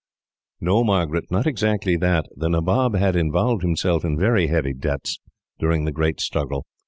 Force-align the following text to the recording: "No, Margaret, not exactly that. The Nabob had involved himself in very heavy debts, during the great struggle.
"No, 0.59 0.83
Margaret, 0.83 1.29
not 1.29 1.45
exactly 1.45 1.95
that. 1.97 2.25
The 2.35 2.49
Nabob 2.49 2.95
had 2.95 3.15
involved 3.15 3.61
himself 3.61 4.03
in 4.03 4.17
very 4.17 4.47
heavy 4.47 4.73
debts, 4.73 5.19
during 5.59 5.85
the 5.85 5.91
great 5.91 6.19
struggle. 6.19 6.65